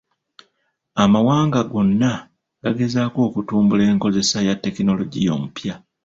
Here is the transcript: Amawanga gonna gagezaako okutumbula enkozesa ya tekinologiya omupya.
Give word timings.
Amawanga 1.03 1.59
gonna 1.71 2.11
gagezaako 2.61 3.19
okutumbula 3.27 3.83
enkozesa 3.91 4.37
ya 4.47 4.55
tekinologiya 4.63 5.29
omupya. 5.37 5.73